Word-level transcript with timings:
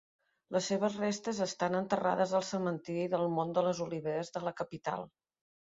Les 0.55 0.69
seves 0.71 0.95
restes 1.01 1.41
estan 1.47 1.81
enterrats 1.81 2.33
al 2.41 2.47
Cementiri 2.49 3.07
del 3.15 3.29
Mont 3.39 3.55
de 3.61 3.69
les 3.69 3.87
Oliveres 3.89 4.37
de 4.39 4.47
la 4.49 4.59
capital. 4.65 5.09